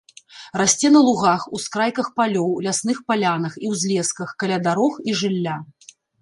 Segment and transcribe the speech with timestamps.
[0.59, 5.55] Расце на лугах, ускрайках палёў, лясных палянах і ўзлесках, каля дарог і жылля.